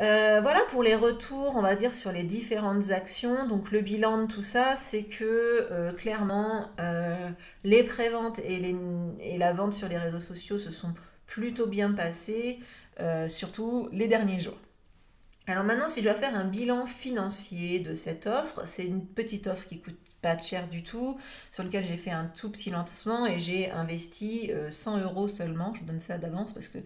Euh, 0.00 0.38
voilà 0.40 0.60
pour 0.70 0.84
les 0.84 0.94
retours, 0.94 1.56
on 1.56 1.62
va 1.62 1.74
dire, 1.74 1.94
sur 1.94 2.12
les 2.12 2.22
différentes 2.22 2.90
actions. 2.90 3.46
Donc 3.46 3.72
le 3.72 3.80
bilan 3.80 4.22
de 4.22 4.26
tout 4.26 4.42
ça, 4.42 4.76
c'est 4.76 5.04
que 5.04 5.66
euh, 5.70 5.92
clairement, 5.92 6.70
euh, 6.80 7.28
les 7.64 7.82
préventes 7.82 8.38
et 8.38 9.38
la 9.38 9.52
vente 9.52 9.72
sur 9.72 9.88
les 9.88 9.98
réseaux 9.98 10.20
sociaux 10.20 10.58
se 10.58 10.70
sont 10.70 10.94
plutôt 11.26 11.66
bien 11.66 11.92
passées, 11.92 12.60
surtout 13.28 13.88
les 13.92 14.08
derniers 14.08 14.40
jours. 14.40 14.58
Alors 15.50 15.64
maintenant, 15.64 15.88
si 15.88 16.00
je 16.00 16.04
dois 16.04 16.14
faire 16.14 16.34
un 16.34 16.44
bilan 16.44 16.84
financier 16.84 17.80
de 17.80 17.94
cette 17.94 18.26
offre, 18.26 18.66
c'est 18.66 18.84
une 18.84 19.06
petite 19.06 19.46
offre 19.46 19.64
qui 19.64 19.80
coûte 19.80 19.96
pas 20.20 20.36
cher 20.36 20.68
du 20.68 20.82
tout, 20.82 21.18
sur 21.50 21.64
lequel 21.64 21.82
j'ai 21.82 21.96
fait 21.96 22.10
un 22.10 22.26
tout 22.26 22.50
petit 22.50 22.68
lancement 22.68 23.24
et 23.24 23.38
j'ai 23.38 23.70
investi 23.70 24.50
100 24.70 24.98
euh, 24.98 25.04
euros 25.04 25.26
seulement. 25.26 25.72
Je 25.72 25.80
vous 25.80 25.86
donne 25.86 26.00
ça 26.00 26.18
d'avance 26.18 26.52
parce 26.52 26.68
que 26.68 26.76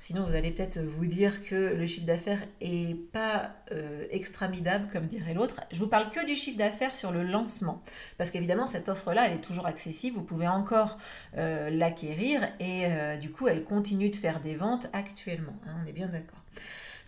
sinon 0.00 0.24
vous 0.26 0.34
allez 0.34 0.50
peut-être 0.50 0.80
vous 0.80 1.06
dire 1.06 1.44
que 1.44 1.54
le 1.54 1.86
chiffre 1.86 2.06
d'affaires 2.06 2.42
est 2.60 2.96
pas 3.12 3.54
euh, 3.70 4.04
extramidable 4.10 4.88
comme 4.92 5.06
dirait 5.06 5.34
l'autre. 5.34 5.60
Je 5.70 5.78
vous 5.78 5.86
parle 5.86 6.10
que 6.10 6.26
du 6.26 6.34
chiffre 6.34 6.58
d'affaires 6.58 6.96
sur 6.96 7.12
le 7.12 7.22
lancement 7.22 7.82
parce 8.16 8.32
qu'évidemment 8.32 8.66
cette 8.66 8.88
offre-là 8.88 9.26
elle 9.26 9.34
est 9.34 9.42
toujours 9.42 9.66
accessible, 9.66 10.16
vous 10.16 10.24
pouvez 10.24 10.48
encore 10.48 10.98
euh, 11.36 11.70
l'acquérir 11.70 12.40
et 12.58 12.86
du 13.20 13.30
coup 13.30 13.46
elle 13.46 13.62
continue 13.62 14.10
de 14.10 14.16
faire 14.16 14.40
des 14.40 14.56
ventes 14.56 14.88
actuellement. 14.92 15.54
Hein, 15.68 15.76
on 15.84 15.86
est 15.86 15.92
bien 15.92 16.08
d'accord. 16.08 16.42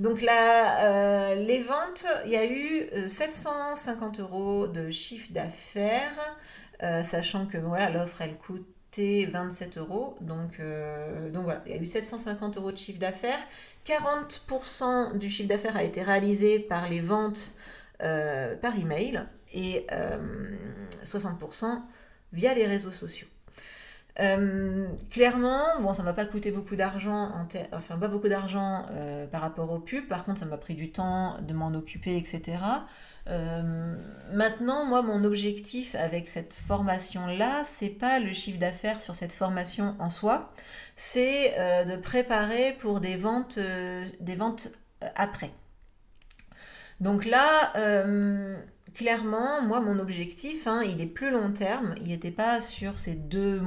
Donc 0.00 0.22
là, 0.22 0.86
euh, 0.86 1.34
les 1.34 1.58
ventes, 1.58 2.06
il 2.24 2.30
y 2.30 2.36
a 2.36 2.46
eu 2.46 3.06
750 3.06 4.18
euh, 4.18 4.22
euros 4.22 4.66
de 4.66 4.90
chiffre 4.90 5.30
d'affaires, 5.30 6.38
euh, 6.82 7.04
sachant 7.04 7.44
que 7.44 7.58
voilà, 7.58 7.90
l'offre 7.90 8.22
elle 8.22 8.38
coûtait 8.38 9.28
27 9.30 9.76
euros. 9.76 10.16
Donc, 10.22 10.58
donc 11.32 11.44
voilà, 11.44 11.60
il 11.66 11.72
y 11.72 11.74
a 11.74 11.80
eu 11.80 11.84
750 11.84 12.56
euros 12.56 12.72
de 12.72 12.78
chiffre 12.78 12.98
d'affaires. 12.98 13.38
40% 13.86 15.18
du 15.18 15.28
chiffre 15.28 15.48
d'affaires 15.48 15.76
a 15.76 15.82
été 15.82 16.02
réalisé 16.02 16.58
par 16.58 16.88
les 16.88 17.00
ventes 17.00 17.52
par 17.98 18.78
email 18.78 19.22
et 19.52 19.86
60% 21.04 21.82
via 22.32 22.54
les 22.54 22.66
réseaux 22.66 22.92
sociaux. 22.92 23.28
Euh, 24.18 24.88
clairement, 25.10 25.60
bon, 25.80 25.94
ça 25.94 26.02
m'a 26.02 26.12
pas 26.12 26.24
coûté 26.24 26.50
beaucoup 26.50 26.76
d'argent, 26.76 27.30
enfin 27.72 27.96
pas 27.96 28.08
beaucoup 28.08 28.28
d'argent 28.28 28.82
euh, 28.92 29.26
par 29.26 29.40
rapport 29.40 29.70
aux 29.70 29.78
pubs. 29.78 30.06
Par 30.08 30.24
contre, 30.24 30.40
ça 30.40 30.46
m'a 30.46 30.58
pris 30.58 30.74
du 30.74 30.90
temps 30.90 31.36
de 31.40 31.54
m'en 31.54 31.72
occuper, 31.74 32.16
etc. 32.16 32.58
Euh, 33.28 33.96
maintenant, 34.32 34.84
moi, 34.84 35.02
mon 35.02 35.24
objectif 35.24 35.94
avec 35.94 36.28
cette 36.28 36.54
formation-là, 36.54 37.62
c'est 37.64 37.90
pas 37.90 38.18
le 38.18 38.32
chiffre 38.32 38.58
d'affaires 38.58 39.00
sur 39.00 39.14
cette 39.14 39.32
formation 39.32 39.94
en 39.98 40.10
soi, 40.10 40.52
c'est 40.96 41.54
de 41.86 41.96
préparer 41.96 42.76
pour 42.80 43.00
des 43.00 43.16
ventes, 43.16 43.58
des 44.20 44.34
ventes 44.34 44.68
après. 45.14 45.50
Donc 46.98 47.24
là, 47.24 47.72
clairement, 48.94 49.62
moi, 49.66 49.80
mon 49.80 49.98
objectif, 49.98 50.66
hein, 50.66 50.82
il 50.84 51.00
est 51.00 51.06
plus 51.06 51.30
long 51.30 51.52
terme. 51.52 51.94
Il 52.02 52.08
n'était 52.08 52.30
pas 52.30 52.60
sur 52.60 52.98
ces 52.98 53.14
deux, 53.14 53.60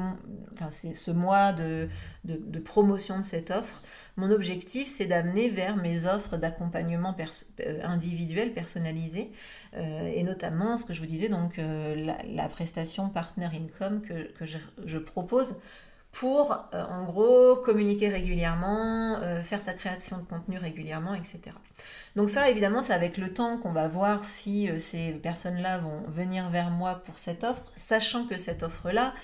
enfin, 0.54 0.70
ce 0.72 1.12
mois 1.12 1.54
de, 1.54 1.90
de, 2.26 2.60
promotion 2.60 3.18
de 3.18 3.24
cette 3.24 3.52
offre. 3.52 3.82
Mon 4.18 4.32
objectif, 4.32 4.88
c'est 4.88 5.06
d'amener 5.06 5.50
vers 5.50 5.78
mes 5.78 6.06
offres 6.06 6.38
d'accompagnement 6.38 7.16
euh, 7.62 7.80
individuel, 7.84 8.54
personnalisé, 8.54 9.32
euh, 9.76 10.12
et 10.14 10.24
notamment 10.24 10.78
ce 10.78 10.86
que 10.86 10.94
je 10.94 11.00
vous 11.00 11.08
disais, 11.08 11.30
donc 11.30 11.58
la, 11.58 12.18
la, 12.24 12.50
prestation 12.50 13.10
Partner 13.10 13.50
Income 13.54 14.02
que, 14.02 14.32
que 14.34 14.46
je 14.46 14.98
propose 14.98 15.56
pour, 16.14 16.52
euh, 16.76 16.84
en 16.92 17.04
gros, 17.06 17.56
communiquer 17.56 18.08
régulièrement, 18.08 19.18
euh, 19.24 19.42
faire 19.42 19.60
sa 19.60 19.74
création 19.74 20.20
de 20.20 20.24
contenu 20.24 20.60
régulièrement, 20.60 21.16
etc. 21.16 21.42
Donc 22.16 22.30
ça, 22.30 22.50
évidemment, 22.52 22.84
c'est 22.84 22.94
avec 22.94 23.18
le 23.18 23.34
temps 23.34 23.58
qu'on 23.58 23.72
va 23.72 23.88
voir 23.88 24.24
si 24.24 24.70
euh, 24.70 24.78
ces 24.78 25.12
personnes-là 25.12 25.80
vont 25.80 26.04
venir 26.08 26.50
vers 26.52 26.70
moi 26.70 27.02
pour 27.04 27.18
cette 27.18 27.44
offre, 27.44 27.64
sachant 27.76 28.28
que 28.28 28.38
cette 28.38 28.62
offre-là, 28.62 29.16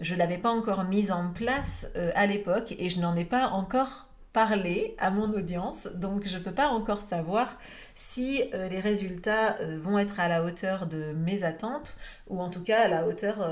je 0.00 0.14
ne 0.14 0.18
l'avais 0.18 0.36
pas 0.36 0.50
encore 0.50 0.82
mise 0.84 1.12
en 1.12 1.30
place 1.30 1.86
à 2.14 2.24
l'époque 2.24 2.74
et 2.78 2.88
je 2.88 2.98
n'en 2.98 3.14
ai 3.14 3.26
pas 3.26 3.48
encore 3.48 4.08
parlé 4.32 4.96
à 4.98 5.10
mon 5.10 5.30
audience, 5.32 5.86
donc 5.94 6.24
je 6.24 6.38
ne 6.38 6.42
peux 6.42 6.54
pas 6.54 6.68
encore 6.68 7.02
savoir 7.02 7.58
si 7.94 8.42
les 8.54 8.80
résultats 8.80 9.58
vont 9.82 9.98
être 9.98 10.18
à 10.18 10.28
la 10.28 10.44
hauteur 10.44 10.86
de 10.86 11.12
mes 11.12 11.44
attentes 11.44 11.98
ou 12.28 12.40
en 12.40 12.48
tout 12.48 12.62
cas 12.62 12.84
à 12.84 12.88
la 12.88 13.06
hauteur 13.06 13.46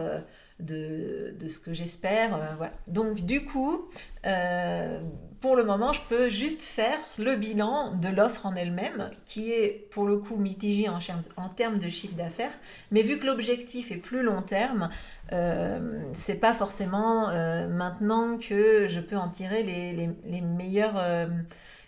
de, 0.60 1.34
ce 1.48 1.58
que 1.58 1.72
j'espère. 1.72 2.34
Euh, 2.34 2.46
voilà. 2.56 2.72
Donc 2.88 3.22
du 3.22 3.44
coup, 3.44 3.88
euh, 4.26 5.00
pour 5.40 5.56
le 5.56 5.64
moment, 5.64 5.92
je 5.92 6.00
peux 6.08 6.28
juste 6.28 6.62
faire 6.62 6.98
le 7.18 7.34
bilan 7.36 7.96
de 7.96 8.08
l'offre 8.08 8.44
en 8.44 8.54
elle-même, 8.54 9.10
qui 9.24 9.52
est 9.52 9.88
pour 9.90 10.06
le 10.06 10.18
coup 10.18 10.36
mitigé 10.36 10.88
en, 10.88 10.98
en 11.36 11.48
termes 11.48 11.78
de 11.78 11.88
chiffre 11.88 12.14
d'affaires. 12.14 12.52
Mais 12.90 13.02
vu 13.02 13.18
que 13.18 13.26
l'objectif 13.26 13.90
est 13.90 13.96
plus 13.96 14.22
long 14.22 14.42
terme, 14.42 14.90
euh, 15.32 16.02
c'est 16.12 16.34
pas 16.34 16.52
forcément 16.52 17.30
euh, 17.30 17.68
maintenant 17.68 18.36
que 18.36 18.86
je 18.86 19.00
peux 19.00 19.16
en 19.16 19.28
tirer 19.28 19.62
les, 19.62 19.92
les, 19.94 20.10
les 20.26 20.40
meilleurs 20.40 20.96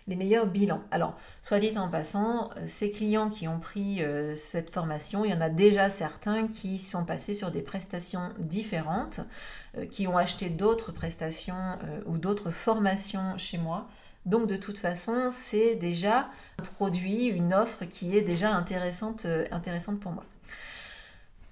les 0.07 0.15
meilleurs 0.15 0.47
bilans. 0.47 0.83
Alors, 0.91 1.17
soit 1.41 1.59
dit 1.59 1.77
en 1.77 1.87
passant, 1.87 2.49
euh, 2.57 2.65
ces 2.67 2.91
clients 2.91 3.29
qui 3.29 3.47
ont 3.47 3.59
pris 3.59 4.01
euh, 4.01 4.35
cette 4.35 4.73
formation, 4.73 5.23
il 5.25 5.31
y 5.31 5.33
en 5.33 5.41
a 5.41 5.49
déjà 5.49 5.89
certains 5.89 6.47
qui 6.47 6.77
sont 6.77 7.05
passés 7.05 7.35
sur 7.35 7.51
des 7.51 7.61
prestations 7.61 8.29
différentes, 8.39 9.21
euh, 9.77 9.85
qui 9.85 10.07
ont 10.07 10.17
acheté 10.17 10.49
d'autres 10.49 10.91
prestations 10.91 11.53
ou 12.05 12.17
d'autres 12.17 12.51
formations 12.51 13.37
chez 13.37 13.57
moi. 13.57 13.87
Donc 14.25 14.47
de 14.47 14.55
toute 14.55 14.77
façon, 14.77 15.29
c'est 15.31 15.75
déjà 15.75 16.29
un 16.59 16.63
produit, 16.63 17.27
une 17.27 17.53
offre 17.53 17.85
qui 17.85 18.17
est 18.17 18.21
déjà 18.21 18.53
intéressante, 18.53 19.25
intéressante 19.51 19.99
pour 19.99 20.11
moi. 20.11 20.23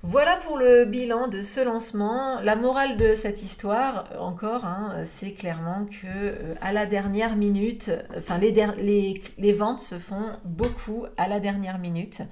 Voilà 0.03 0.35
pour 0.37 0.57
le 0.57 0.85
bilan 0.85 1.27
de 1.27 1.41
ce 1.41 1.59
lancement. 1.59 2.41
La 2.41 2.55
morale 2.55 2.97
de 2.97 3.13
cette 3.13 3.43
histoire, 3.43 4.05
encore, 4.17 4.65
hein, 4.65 4.95
c'est 5.05 5.31
clairement 5.31 5.85
que 5.85 6.07
euh, 6.07 6.55
à 6.59 6.73
la 6.73 6.87
dernière 6.87 7.35
minute, 7.35 7.91
enfin 8.17 8.39
les, 8.39 9.53
ventes 9.53 9.79
se 9.79 9.99
font 9.99 10.25
beaucoup 10.43 11.05
à 11.17 11.27
la 11.27 11.39
dernière 11.39 11.77
minute. 11.77 12.23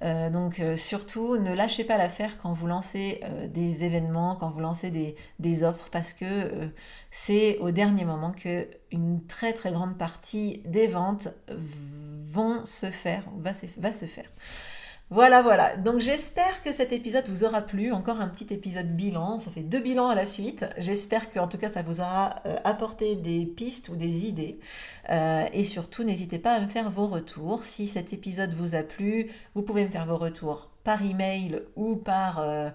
Euh, 0.00 0.30
donc 0.30 0.60
euh, 0.60 0.76
surtout, 0.76 1.36
ne 1.36 1.52
lâchez 1.52 1.84
pas 1.84 1.98
l'affaire 1.98 2.38
quand 2.40 2.54
vous 2.54 2.66
lancez 2.66 3.20
des 3.52 3.84
événements, 3.84 4.34
quand 4.36 4.48
vous 4.48 4.60
lancez 4.60 4.90
des, 5.38 5.62
offres, 5.62 5.90
parce 5.92 6.14
que 6.14 6.24
c'est 7.10 7.58
au 7.58 7.70
dernier 7.70 8.06
moment 8.06 8.32
que 8.32 8.66
une 8.92 9.26
très 9.26 9.52
très 9.52 9.72
grande 9.72 9.98
partie 9.98 10.62
des 10.64 10.86
ventes 10.86 11.28
vont 11.50 12.64
se 12.64 12.86
faire, 12.86 13.24
va 13.36 13.52
se 13.52 14.06
faire. 14.06 14.30
Voilà, 15.12 15.42
voilà. 15.42 15.76
Donc 15.76 15.98
j'espère 15.98 16.62
que 16.62 16.70
cet 16.70 16.92
épisode 16.92 17.26
vous 17.28 17.42
aura 17.42 17.62
plu. 17.62 17.90
Encore 17.90 18.20
un 18.20 18.28
petit 18.28 18.54
épisode 18.54 18.92
bilan. 18.92 19.40
Ça 19.40 19.50
fait 19.50 19.64
deux 19.64 19.80
bilans 19.80 20.08
à 20.08 20.14
la 20.14 20.24
suite. 20.24 20.66
J'espère 20.78 21.32
qu'en 21.32 21.48
tout 21.48 21.58
cas 21.58 21.68
ça 21.68 21.82
vous 21.82 22.00
aura 22.00 22.36
euh, 22.46 22.54
apporté 22.62 23.16
des 23.16 23.44
pistes 23.44 23.88
ou 23.88 23.96
des 23.96 24.26
idées. 24.26 24.60
Euh, 25.10 25.46
et 25.52 25.64
surtout, 25.64 26.04
n'hésitez 26.04 26.38
pas 26.38 26.52
à 26.52 26.60
me 26.60 26.68
faire 26.68 26.90
vos 26.90 27.08
retours. 27.08 27.64
Si 27.64 27.88
cet 27.88 28.12
épisode 28.12 28.54
vous 28.54 28.76
a 28.76 28.84
plu, 28.84 29.32
vous 29.56 29.62
pouvez 29.62 29.82
me 29.82 29.88
faire 29.88 30.06
vos 30.06 30.16
retours 30.16 30.70
par 30.84 31.04
email 31.04 31.60
ou 31.74 31.96
par 31.96 32.38
euh, 32.40 32.70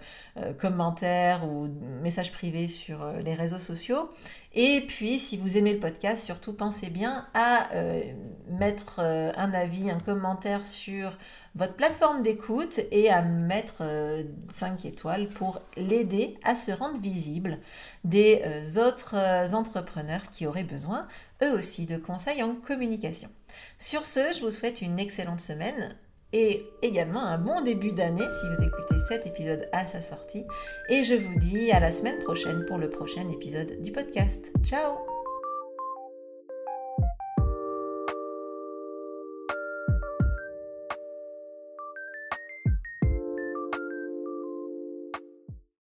commentaire 0.59 1.47
ou 1.49 1.69
message 2.01 2.33
privé 2.33 2.67
sur 2.67 3.13
les 3.23 3.33
réseaux 3.33 3.59
sociaux. 3.59 4.09
Et 4.57 4.81
puis, 4.81 5.19
si 5.19 5.35
vous 5.35 5.57
aimez 5.57 5.74
le 5.74 5.79
podcast, 5.79 6.24
surtout 6.24 6.53
pensez 6.53 6.89
bien 6.89 7.27
à 7.33 7.69
mettre 8.50 9.00
un 9.00 9.53
avis, 9.53 9.91
un 9.91 10.00
commentaire 10.00 10.63
sur 10.63 11.17
votre 11.55 11.74
plateforme 11.74 12.24
d'écoute 12.24 12.79
et 12.91 13.09
à 13.09 13.21
mettre 13.21 13.83
5 14.55 14.85
étoiles 14.85 15.27
pour 15.27 15.62
l'aider 15.75 16.35
à 16.45 16.55
se 16.55 16.71
rendre 16.71 17.00
visible 17.01 17.59
des 18.05 18.41
autres 18.77 19.15
entrepreneurs 19.53 20.29
qui 20.31 20.47
auraient 20.47 20.63
besoin, 20.63 21.05
eux 21.43 21.51
aussi, 21.51 21.85
de 21.85 21.97
conseils 21.97 22.41
en 22.41 22.55
communication. 22.55 23.29
Sur 23.77 24.05
ce, 24.05 24.21
je 24.33 24.41
vous 24.41 24.51
souhaite 24.51 24.81
une 24.81 25.00
excellente 25.00 25.41
semaine 25.41 25.97
et 26.34 26.65
également 26.82 27.24
un 27.24 27.38
bon 27.38 27.62
début 27.62 27.91
d'année 27.91 28.22
si 28.22 28.48
vous 28.48 28.63
écoutez 28.67 28.96
cet 29.08 29.27
épisode 29.27 29.67
à 29.72 29.86
sa 29.86 30.01
sortie. 30.01 30.46
Et 30.89 31.03
je 31.03 31.15
vous 31.15 31.39
dis 31.39 31.72
à 31.72 31.79
la 31.79 31.91
semaine 31.91 32.20
prochaine 32.24 32.65
pour 32.65 32.77
le 32.77 32.89
prochain 32.89 33.29
épisode 33.29 33.82
du 33.82 33.91
podcast. 33.91 34.51
Ciao 34.63 35.14